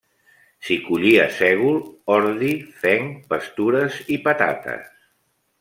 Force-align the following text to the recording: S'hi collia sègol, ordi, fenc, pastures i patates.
S'hi 0.67 0.77
collia 0.85 1.27
sègol, 1.41 1.77
ordi, 2.15 2.51
fenc, 2.87 3.13
pastures 3.35 4.03
i 4.17 4.21
patates. 4.29 4.93